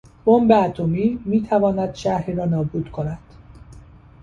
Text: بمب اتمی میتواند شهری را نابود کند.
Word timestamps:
بمب 0.25 0.51
اتمی 0.51 1.19
میتواند 1.25 1.95
شهری 1.95 2.33
را 2.35 2.45
نابود 2.45 2.91
کند. 2.91 3.19